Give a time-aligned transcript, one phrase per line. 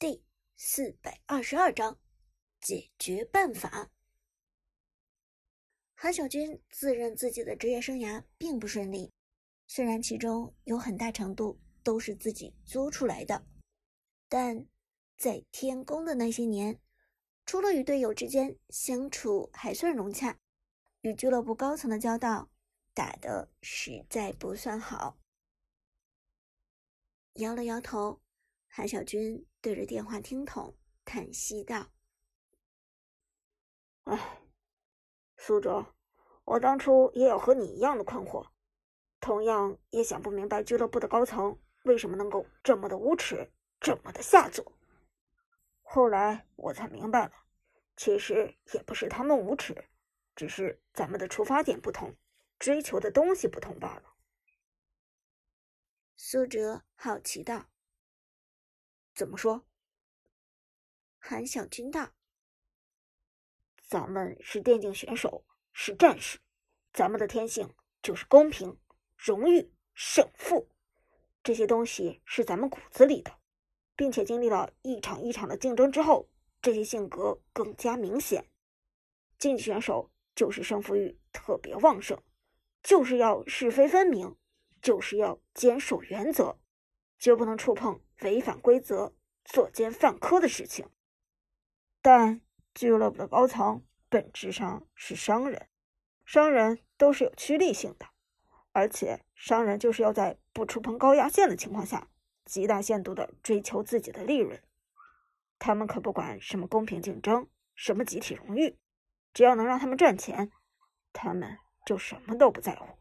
[0.00, 0.24] 第
[0.56, 2.00] 四百二十二章
[2.58, 3.90] 解决办法。
[5.94, 9.12] 韩小军自认自己的职业生涯并不顺利，
[9.66, 13.44] 虽然其中有很大程度都是自己作出来的，
[14.26, 14.66] 但
[15.18, 16.80] 在天宫的那些年，
[17.44, 20.38] 除了与队友之间相处还算融洽，
[21.02, 22.50] 与俱乐部高层的交道
[22.94, 25.18] 打得实在不算好。
[27.34, 28.22] 摇了摇头，
[28.66, 29.46] 韩小军。
[29.62, 30.74] 对着电话听筒
[31.04, 31.90] 叹息道
[34.04, 34.40] ：“哎，
[35.36, 35.94] 苏哲，
[36.44, 38.48] 我当初也有和你一样的困惑，
[39.20, 44.72] 同样也想不明白俱乐部的高层为什么能够这么的无耻，这么的下作。
[45.82, 47.32] 后来我才明白了，
[47.96, 49.84] 其实也不是他们无耻，
[50.34, 52.16] 只是咱们的出发点不同，
[52.58, 54.14] 追求的东西不同罢了。”
[56.16, 57.69] 苏哲好奇道。
[59.20, 59.66] 怎么说？
[61.18, 62.12] 韩小军道
[63.86, 66.38] ：“咱们是电竞选手，是战士，
[66.94, 68.78] 咱们的天性就是公平、
[69.18, 70.70] 荣誉、胜负，
[71.42, 73.38] 这些东西是咱们骨子里的，
[73.94, 76.30] 并且经历了一场一场的竞争之后，
[76.62, 78.50] 这些性格更加明显。
[79.36, 82.18] 竞技选手就是胜负欲特别旺盛，
[82.82, 84.34] 就是要是非分明，
[84.80, 86.58] 就是要坚守原则。”
[87.20, 90.88] 绝不能触碰违反规则、作奸犯科的事情。
[92.02, 92.40] 但
[92.74, 95.68] 俱乐部的高层本质上是商人，
[96.24, 98.06] 商人都是有趋利性的，
[98.72, 102.08] 而且商人就是要在不触碰高压线的情况下，
[102.44, 104.62] 极大限度的追求自己的利润。
[105.58, 108.78] 他们可不管什么公平竞争，什么集体荣誉，
[109.34, 110.50] 只要能让他们赚钱，
[111.12, 112.96] 他们就什么都不在乎。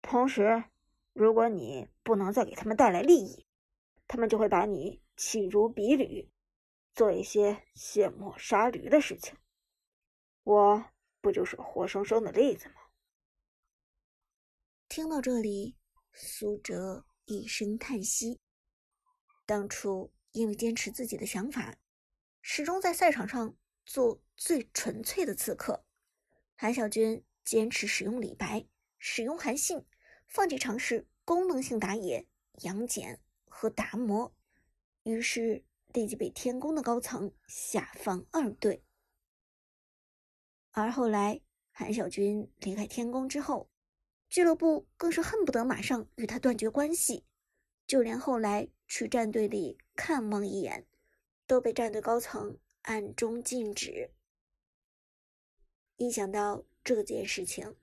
[0.00, 0.64] 同时，
[1.12, 3.46] 如果你不能再给他们带来利益，
[4.06, 6.30] 他们就会把你弃如敝履，
[6.94, 9.36] 做一些卸磨杀驴的事情。
[10.42, 10.84] 我
[11.20, 12.74] 不就是活生生的例子吗？
[14.88, 15.76] 听到这里，
[16.12, 18.40] 苏哲一声叹息。
[19.46, 21.76] 当初因为坚持自己的想法，
[22.42, 25.84] 始终在赛场上做最纯粹的刺客，
[26.56, 28.66] 韩小军坚持使用李白，
[28.98, 29.84] 使用韩信。
[30.26, 32.26] 放弃尝试功能性打野、
[32.62, 33.20] 杨戬
[33.64, 34.30] 和达摩，
[35.04, 35.64] 于是
[35.94, 38.84] 立即被天宫的高层下放二队。
[40.72, 43.70] 而后来韩小军离开天宫之后，
[44.28, 47.24] 俱乐部更是恨不得马上与他断绝关系，
[47.86, 50.86] 就连后来去战队里看望一眼，
[51.46, 54.10] 都被战队高层暗中禁止。
[55.96, 57.74] 一想到这件事情，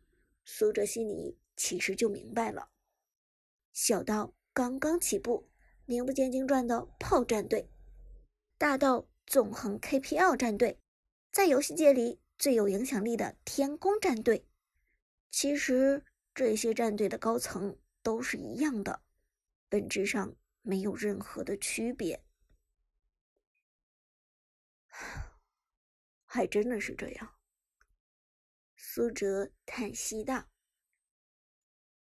[0.45, 1.39] 苏哲心里。
[1.57, 2.71] 其实就明白了，
[3.71, 5.50] 小到刚刚起步、
[5.91, 7.69] 名不见经传的炮战队，
[8.57, 10.79] 大到纵横 KPL 战队，
[11.33, 14.47] 在游戏界里最有影响力的天宫战队，
[15.31, 19.03] 其实这些战队的高层都是一样的，
[19.67, 22.23] 本质上没有任何的区别。
[26.23, 27.35] 还真的是这样，
[28.77, 30.47] 苏哲叹息道。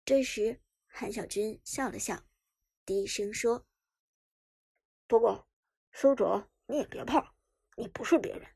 [0.06, 2.24] 这时，韩小军笑了笑，
[2.86, 3.66] 低声说
[5.06, 5.46] ：“不过，
[5.92, 7.34] 苏哲，你也别怕，
[7.76, 8.48] 你不是别人，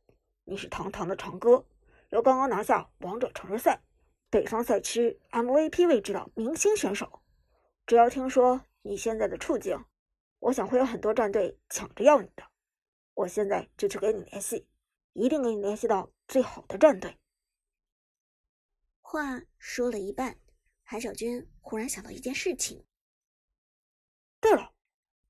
[0.45, 1.67] 你是堂堂的长歌，
[2.11, 3.83] 由刚刚拿下王者城市赛
[4.31, 7.23] 北方赛区 MVP 位置的明星选手。
[7.87, 9.85] 只要听说你现在的处境，
[10.39, 12.45] 我想会有很多战队抢着要你的。
[13.15, 14.67] 我现在就去给你联系，
[15.13, 17.19] 一定给你联系到最好的战队。”
[19.03, 20.39] 话说了一半。
[20.91, 22.87] 韩小军忽然想到一件事情。
[24.41, 24.73] 对了，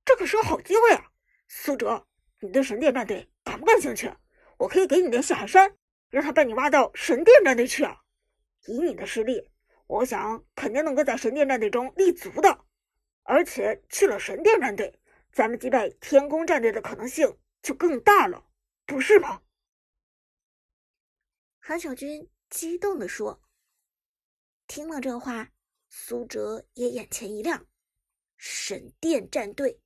[0.08, 1.12] 这可是个好机会啊！
[1.48, 2.06] 苏哲，
[2.40, 4.10] 你对神殿战队感不感兴趣？
[4.56, 5.76] 我可以给你联系寒山，
[6.08, 8.00] 让他把你挖到神殿战队去啊！
[8.64, 9.50] 以你的实力，
[9.86, 12.64] 我想肯定能够在神殿战队中立足的。
[13.22, 14.98] 而且去了神殿战队，
[15.30, 18.46] 咱们击败天宫战队的可能性就更大了，
[18.86, 19.42] 不是吗？
[21.58, 23.42] 韩小军激动地说。
[24.66, 25.50] 听了这话，
[25.90, 27.66] 苏哲也眼前一亮。
[28.38, 29.82] 神殿战队，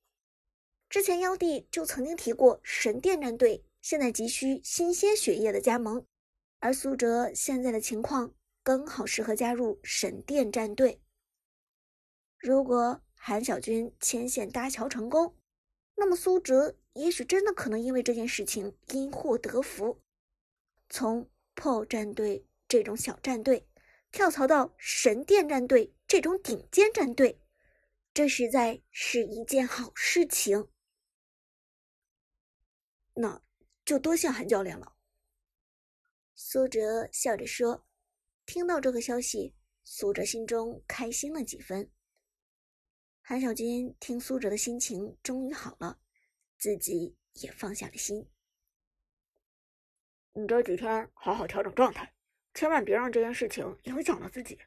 [0.93, 6.05] 之前妖帝就曾经提过，神殿战队现在急需新鲜血液的加盟，
[6.59, 11.01] 而苏哲现在的情况刚好适合加入神殿战队。
[12.37, 15.35] 如果韩小军牵线搭桥成功，
[15.95, 19.99] 那么苏哲也许真的可能因为这件事情因祸得福，
[20.89, 23.67] 从破战队这种小战队。
[24.11, 27.39] 跳槽到神殿战队这种顶尖战队，
[28.13, 30.67] 这实在是一件好事情。
[33.13, 33.41] 那
[33.85, 34.95] 就多谢韩教练了。
[36.35, 37.85] 苏哲笑着说。
[38.45, 39.55] 听到这个消息，
[39.85, 41.89] 苏哲心中开心了几分。
[43.21, 46.01] 韩小军听苏哲的心情终于好了，
[46.57, 48.29] 自己也放下了心。
[50.33, 52.13] 你这几天好好调整状态，
[52.53, 54.59] 千万别让这件事情影响了自己。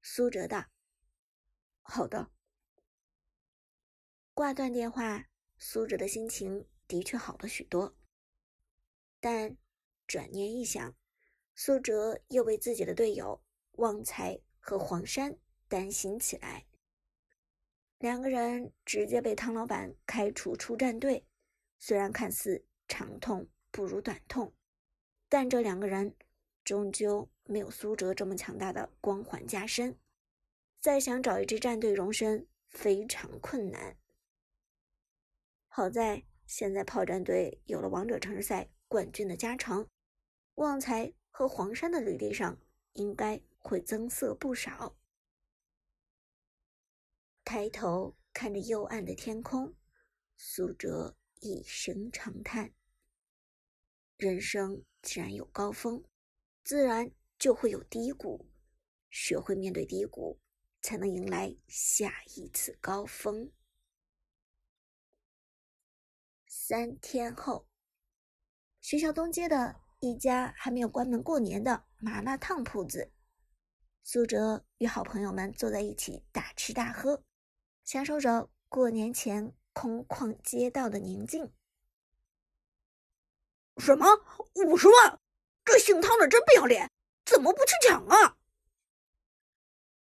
[0.00, 0.64] 苏哲道
[1.82, 2.30] ：“好的。”
[4.34, 5.26] 挂断电话，
[5.58, 7.94] 苏哲的心情的确好了许多。
[9.20, 9.56] 但
[10.06, 10.94] 转念一想，
[11.54, 15.36] 苏哲又为自己的队友旺财和黄山
[15.68, 16.66] 担心起来。
[17.98, 21.26] 两个人直接被汤老板开除出战队，
[21.78, 24.54] 虽然看似长痛不如短痛，
[25.28, 26.14] 但这两个人
[26.64, 29.98] 终究没有苏哲这么强大的光环加身，
[30.78, 33.96] 再想找一支战队容身非常困难。
[35.78, 39.88] 好在现在炮战队有了王者城市赛冠军的加成，
[40.56, 42.60] 旺财和黄山的履历上
[42.94, 44.98] 应该会增色不少。
[47.44, 49.72] 抬头看着幽暗的天空，
[50.36, 52.72] 苏哲一声长叹
[54.18, 56.02] ：“人生既然有高峰，
[56.64, 57.08] 自然
[57.38, 58.50] 就会有低谷。
[59.10, 60.40] 学会面对低谷，
[60.82, 63.52] 才能迎来下一次高峰。”
[66.68, 67.66] 三天后，
[68.82, 73.10] 学校东街的一家还没有关门过年的麻辣烫铺子，
[74.02, 77.24] 苏哲与好朋友们坐在一起大吃大喝。
[77.84, 81.50] 享受着过年前空旷街道的宁静。
[83.78, 84.04] 什么
[84.52, 85.18] 五十万？
[85.64, 86.90] 这姓汤的真不要脸，
[87.24, 88.36] 怎么不去抢啊？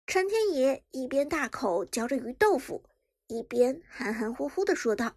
[0.08, 2.82] 陈天野一边大口嚼着鱼豆腐，
[3.28, 5.16] 一边含含糊糊的说道：“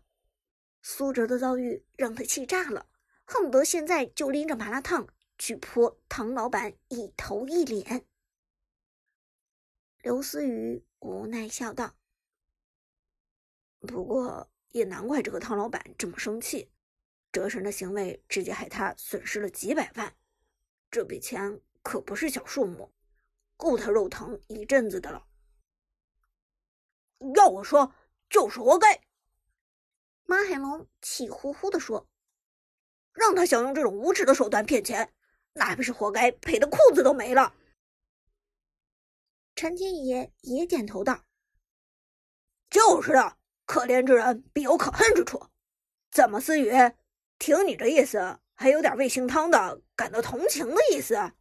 [0.82, 2.88] 苏哲的遭遇让他气炸了，
[3.26, 5.08] 恨不得现在就拎着麻辣烫
[5.38, 8.06] 去泼唐老板一头一脸。”
[10.02, 11.96] 刘思雨无奈笑道。
[13.80, 16.72] 不过也难怪这个唐老板这么生气，
[17.32, 20.16] 哲神的行为直接害他损失了几百万，
[20.90, 22.92] 这笔钱可不是小数目，
[23.58, 25.28] 够他肉疼一阵子的了。
[27.36, 27.94] 要我说，
[28.30, 29.04] 就是活该。
[30.26, 32.08] 马海龙气呼呼地说
[33.14, 35.14] ：“让他想用这种无耻的手段骗钱，
[35.54, 37.54] 那不是活该赔的裤子都没了。”
[39.56, 41.26] 陈天野也点头道
[42.70, 45.48] ：“就是的。”可怜之人必有可恨之处，
[46.12, 46.72] 怎么思雨？
[47.40, 51.32] 听你这意思，还有点为姓汤的感到同情的意思？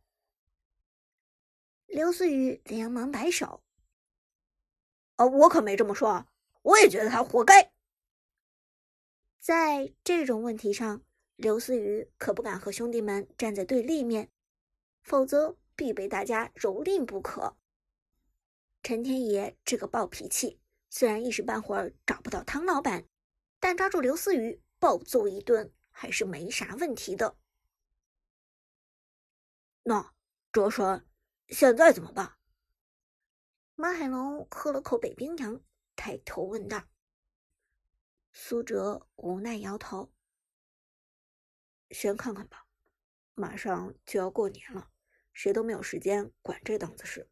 [1.86, 3.64] 刘思雨连忙摆手
[5.16, 6.24] ：“呃，我可没这么说，
[6.62, 7.69] 我也觉得他活该。”
[9.40, 11.02] 在这种问题上，
[11.36, 14.30] 刘思雨可不敢和兄弟们站在对立面，
[15.02, 17.56] 否则必被大家蹂躏不可。
[18.82, 20.60] 陈天野这个暴脾气。
[20.92, 23.06] 虽然一时半会儿找不到汤老板，
[23.60, 27.36] 但抓住刘思雨暴揍一顿还是没啥问题的。
[29.84, 30.12] 那
[30.50, 31.06] 哲神
[31.48, 32.34] 现在怎么办？
[33.76, 35.62] 马海龙喝了口北冰洋，
[35.94, 36.82] 抬头问道。
[38.32, 40.12] 苏哲无奈摇头
[41.90, 42.66] ：“先看看吧，
[43.34, 44.90] 马上就要过年了，
[45.32, 47.28] 谁都没有时间管这档子事。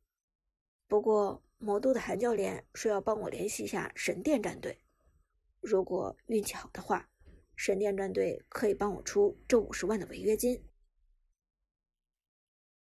[0.87, 4.81] 不过……”魔都的韩教练说要帮我联系一下神殿战队，
[5.61, 7.11] 如果运气好的话，
[7.57, 10.65] 神殿战队可以帮我出这五十万的违约金。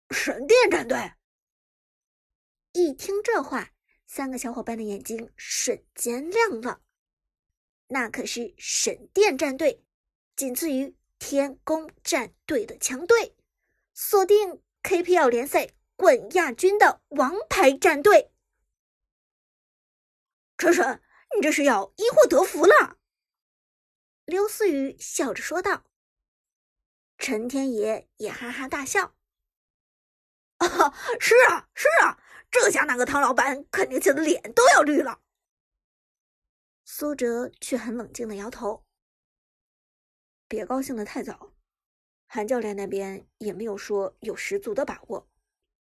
[0.10, 1.14] 神殿战队
[2.74, 3.72] 一听这话，
[4.06, 6.82] 三个小伙伴的眼睛瞬间亮了。
[7.88, 9.84] 那可是神殿战队，
[10.36, 13.36] 仅次于天宫战队的强队，
[13.94, 18.32] 锁定 KPL 联赛冠亚军的王牌战队。
[20.58, 21.02] 陈神，
[21.36, 22.98] 你这是要因祸得福了？
[24.26, 25.86] 刘思雨笑着说道。
[27.18, 29.16] 陈天野也哈哈大笑
[30.58, 30.68] ：“啊，
[31.20, 35.22] 是啊，是啊，这下那个汤老板肯定气得脸都要绿了。”
[36.86, 38.86] 苏哲却很冷静的摇头
[40.48, 41.54] ：“别高兴的太早，
[42.28, 45.28] 韩教练那边也没有说有十足的把握。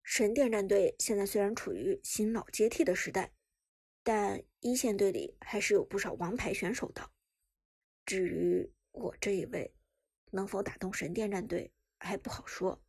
[0.03, 3.33] 神殿战队现在虽然处于新老接替的时代。”
[4.07, 7.11] 但一线队里还是有不少王牌选手的。
[8.05, 9.75] 至于我这一位，
[10.31, 12.81] 能否打动神殿战队还不好说。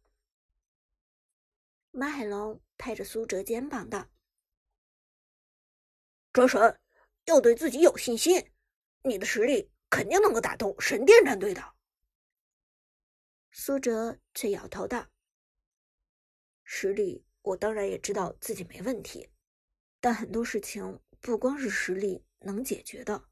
[1.90, 4.12] 马海龙拍着苏哲肩膀道
[6.32, 6.80] ：“哲神，
[7.27, 8.51] 要对自己有信心，
[9.03, 11.62] 你的实力肯定能够打动神殿战队的。
[13.51, 15.05] 苏哲却摇头道
[16.63, 19.29] ：“实力，我当然也知道自己没问题，
[20.00, 23.25] 但很多事情不光是实力能解决的。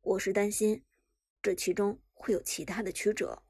[0.00, 0.82] 我是担心，
[1.42, 3.42] 这其中会有其他的曲折。”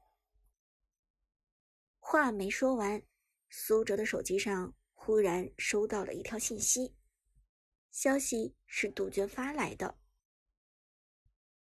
[1.99, 3.01] 话没说完，
[3.49, 6.95] 苏哲的手机上忽然收到了一条信息，
[7.91, 9.97] 消息是杜鹃发来的。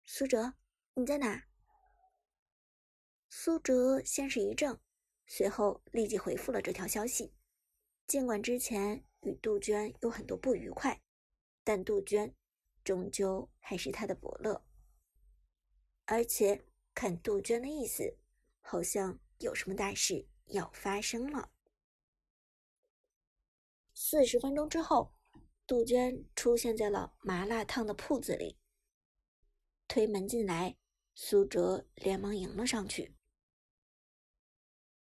[0.05, 0.53] 苏哲，
[0.93, 1.48] 你在哪？
[3.29, 4.79] 苏哲先是一怔，
[5.25, 7.34] 随后立即回复了这条消息。
[8.05, 11.01] 尽管之前与杜鹃有很多不愉快，
[11.63, 12.34] 但杜鹃
[12.84, 14.65] 终究还是他的伯乐。
[16.05, 18.17] 而且看杜鹃的意思，
[18.62, 21.51] 好像有什么大事要发生了。
[23.93, 25.16] 四十分钟之后，
[25.67, 28.57] 杜鹃出现在了麻辣烫的铺子里。
[29.86, 30.77] 推门进来，
[31.13, 33.17] 苏哲连忙迎了上去。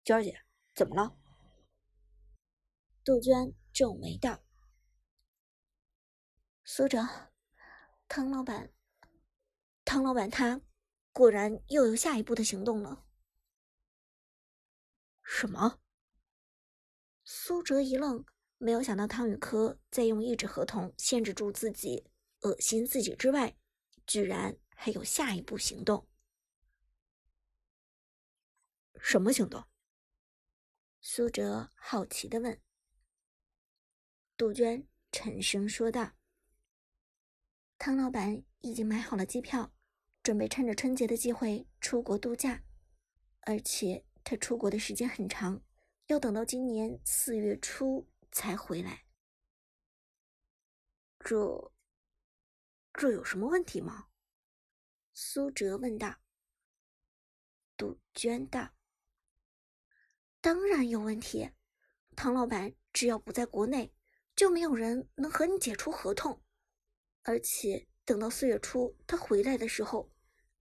[0.06, 1.18] 娟儿姐，怎么了？
[3.04, 4.42] 杜鹃皱眉道
[6.64, 7.32] ：“苏哲，
[8.08, 8.74] 汤老板，
[9.84, 10.62] 汤老板他
[11.12, 13.06] 果然又有下一步的行动了。”
[15.24, 15.82] 什么？
[17.26, 18.26] 苏哲一愣，
[18.64, 22.06] 没有想到汤宇科在用一纸合同限制住自己，
[22.42, 23.56] 恶心自己之外，
[24.08, 24.58] 居然。
[24.76, 26.10] 还有下一步行动？
[29.00, 29.64] 什么行动？
[31.00, 32.60] 苏哲好奇的问。
[34.36, 36.18] 杜鹃沉声说道
[37.80, 39.74] ：“汤老板已经买好了机票，
[40.22, 42.62] 准备趁着春节的机会出国度假，
[43.42, 45.64] 而且他出国的时间很长，
[46.08, 49.06] 要等到今年四月初才回来。
[51.20, 51.72] 这……
[52.96, 54.10] 这有什么问题吗？”
[55.16, 56.20] 苏哲问道
[57.78, 58.76] ：“杜鹃道，
[60.42, 61.52] 当然有问题。
[62.16, 63.94] 唐老板只要不在国内，
[64.36, 66.44] 就没有人能和你解除合同。
[67.24, 70.12] 而且等到四月初他回来的时候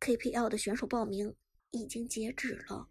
[0.00, 1.36] ，KPL 的选手报名
[1.70, 2.88] 已经截止了。”